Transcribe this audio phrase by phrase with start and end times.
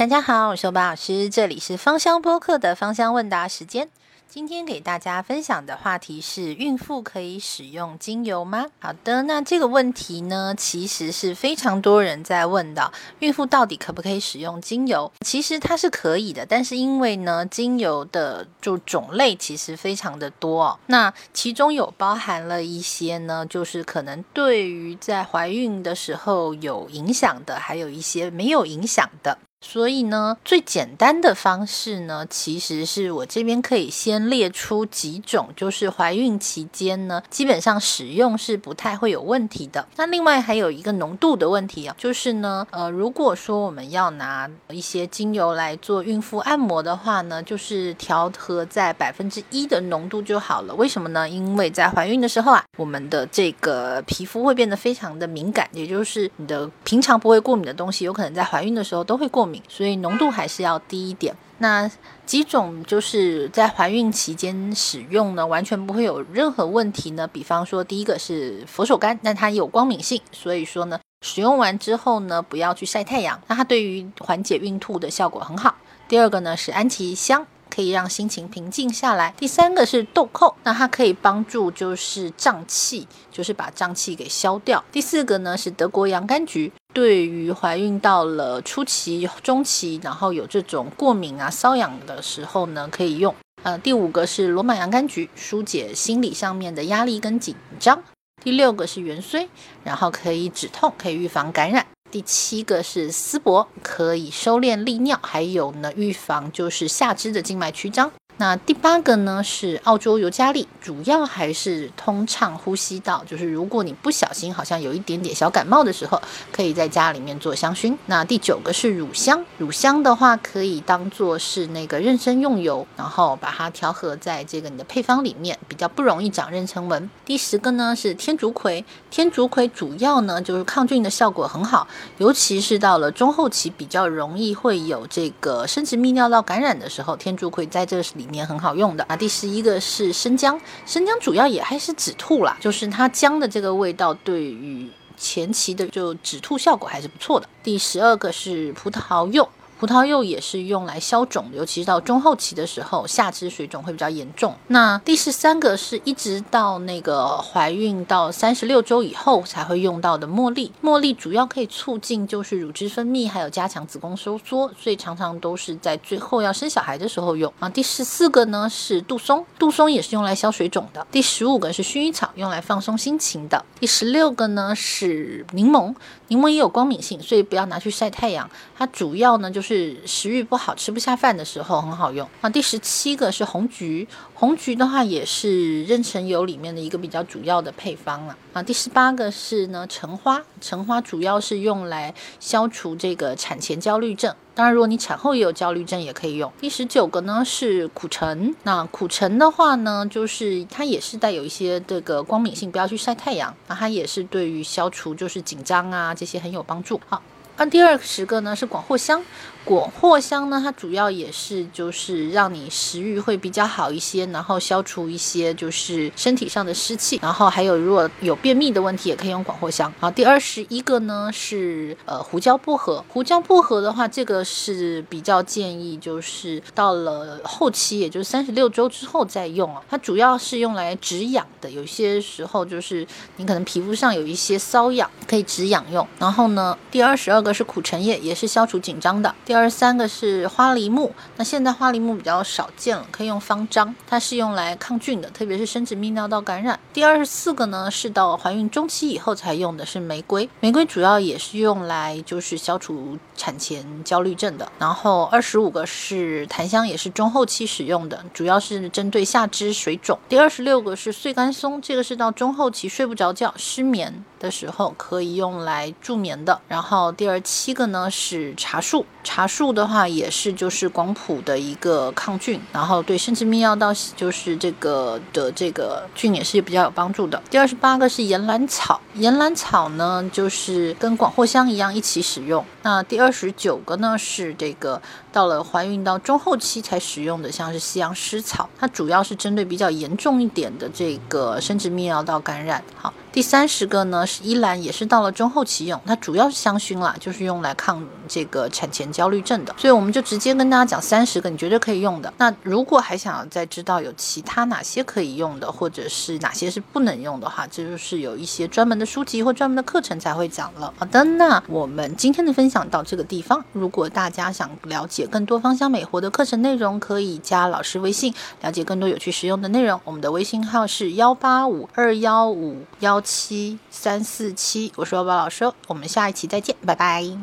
[0.00, 3.90] 大家好，我是欧巴老师，这里是芳香播客的芳香问答时间。
[4.26, 8.68] 今天给大家分享的话题是：孕妇可以使用精油吗？
[8.78, 12.90] 好的，那这个问题呢，其实是非常多人在问的。
[13.18, 15.12] 孕妇到底可不可以使用精油？
[15.20, 20.78] 其实它是可以的，但是因为呢，精油的就种类其实非常的多哦。
[20.86, 29.36] 那其中有包含了一些呢，就是可能对于在怀孕的时候有影响的，还有一些没有影响的。
[29.62, 39.86] 所以呢，最简单的方式呢，其实是我这边可以先列出几种，就是怀孕期间呢，基本上使用是不太会有问题的。
[39.96, 50.74] 那另外还有一个浓度的问题啊，就是呢，呃，如果说我们要拿一些精油来做孕妇按摩的话呢，就是调和在百分之一的浓度就好了。
[50.74, 51.28] 为什么呢？
[51.28, 59.49] 因为在怀孕的时候啊，我们的这个皮肤会变得非常的敏感，也就是你的平常不会过敏的东西，有可能在怀孕的时候都会过敏。
[59.68, 61.34] 所以浓度还是要低一点。
[61.58, 61.90] 那
[62.24, 67.26] 几种就是在怀孕期间使用呢，完全不会有任何问题呢。
[67.26, 75.74] 比方说，第一个是佛手柑，那它有光敏性，所以说呢，使用完之后呢，不要去晒太阳，那它对于缓解孕吐的效果很好。
[76.08, 77.46] 第二个呢是安琪香。
[77.72, 79.32] 可以让心情平静下来。
[79.38, 84.82] 第三个是豆蔻，那它可以帮助就是胀气，就是把胀气给消掉。
[84.90, 93.34] 第四个呢是德国洋甘菊，对于怀孕到了初期、中期，然后有这种过敏啊、瘙痒的时候呢，可以用。
[93.62, 98.02] 呃，第五个是罗马洋甘菊，疏解心理上面的压力跟紧张。
[98.42, 99.48] 第六个是元荽，
[99.84, 101.86] 然后可以止痛，可以预防感染。
[102.10, 108.10] 第七个是丝柏，可以收敛利尿，还有呢，预防就是下肢的静脉曲张。
[108.40, 116.18] 那第八个呢是澳洲尤加利，主要还是通畅呼吸道，就是如果你不小心好像有一点点小感冒的时候，
[116.50, 117.94] 可以在家里面做香薰。
[118.06, 127.10] 那第九个是乳香，乳香的话可以当做是那个妊娠用油，然后把它调和在这个你的配方里面，比较不容易长妊娠纹。
[127.26, 131.86] 第十个呢是天竺葵，天竺葵主要呢就是抗菌的效果很好，
[132.16, 138.29] 尤其是到了中后期比较容易会有这个生殖泌尿道感染的时候，天竺葵在这里。
[138.32, 147.48] 也很好用的啊，第十一个是生姜，生姜主要也还是止吐啦，就是它姜的这个味道对于前期的就止吐效果还是不错的。
[147.62, 149.48] 第十二个是葡萄柚。
[149.80, 154.54] 葡萄柚也是用来消肿，尤其是到中后期的时候，下肢水肿会比较严重。
[154.66, 167.66] 那第十三个是一直到那个怀孕到三十六周以后才会用到的茉莉，茉莉主要可以促进就是乳汁分泌，还有加强子宫收缩，所以常常都是在最后要生小孩的时候用啊。
[167.66, 171.06] 第十四个呢是杜松，杜松也是用来消水肿的。
[171.10, 173.64] 第十五个是薰衣草，用来放松心情的。
[173.80, 175.94] 第十六个呢是柠檬，
[176.28, 179.69] 柠檬也有光敏性，所以不要拿去晒太阳，它主要呢就是。
[179.70, 182.50] 是食欲不好、吃不下饭的时候很好用啊。
[182.50, 188.60] 第十七个是红菊，红菊的话也是妊娠油里面的一个比较主要的配方了啊。
[188.60, 196.52] 第十八个是呢橙花，橙花主要是用来消除这个产前焦虑症，当然如果你产后也有焦虑症也可以用。
[196.60, 207.00] 第十九个呢是苦橙，那苦橙的话呢，就是它也是带有一些这个光敏性，不要去晒太阳，那它也是对于消除就是紧张啊这些很有帮助。
[207.08, 207.22] 好。
[207.60, 209.22] 那第二十个呢是广藿香，
[209.66, 219.92] 广藿香呢它主要也是就是让你食欲会比较好一些，然后消除一些就是身体上的湿气，然后还有如果有便秘的问题也可以用广藿香。
[220.00, 233.06] 好，第二十一个呢是呃胡椒薄荷，胡椒薄荷的话这个是比较建议就是到了后期，也就是三十六周之后再用啊，它主要是用来止痒的，有些时候就是
[233.36, 236.08] 你可能皮肤上有一些瘙痒，可以止痒用。
[236.18, 237.49] 然后呢，第二十二个。
[237.52, 239.34] 是苦橙叶，也是消除紧张的。
[239.44, 246.78] 第二三个是花梨木，那现在花梨木比较少见了，可以用方樟，它是用来抗菌的，特别是生殖泌尿道感染。
[246.92, 250.48] 第二十四个呢，是到怀孕中期以后才用的，是玫瑰。
[250.60, 254.70] 玫瑰主要也是用来就是消除产前焦虑症的。
[254.78, 260.18] 然后二十五个是檀香，也是中后期使用的，主要是针对下肢水肿。
[260.28, 266.60] 第二十六个是碎干松，这个是到中后期睡不着觉、失眠的时候可以用来助眠的。
[266.68, 267.40] 然后第二。
[267.40, 277.42] 七个呢是茶树，茶树的话也是就是广谱的一个抗菌，然后对生殖泌尿道就是这个的这个菌也是比较有帮助的。
[277.50, 282.64] 第二十八个是岩兰草，岩兰草呢就是跟广藿香一样一起使用。
[282.82, 285.00] 那第二十九个呢是这个
[285.32, 292.84] 到了怀孕到中后期才使用的，像是西洋湿草，它主要是针对比较严重一点的这个生殖泌尿道感染。
[292.96, 293.12] 好。
[293.32, 299.74] 第三十个呢是依兰，也是到了中后期用，它主要是香薰啦，就是用来抗这个产前焦虑症的。
[299.78, 302.32] 所以我们就直接跟大家讲三十个你绝对可以用的。
[302.38, 310.92] 那如果还想要再知道有其他哪些可以用的，或者是哪些是不能用的话，这就是有一些专门的书籍或专门的课程才会讲了。
[310.98, 313.64] 好的，那我们今天的分享到这个地方。
[313.72, 320.00] 如果大家想了解更多芳香美活的课程内容，可以加老师微信，了解更多有趣实用的内容。
[320.04, 324.92] 我们的微信号是幺八五二幺五幺七三四七。
[324.96, 327.40] 我是欧巴老师，我们下一期再见，拜拜。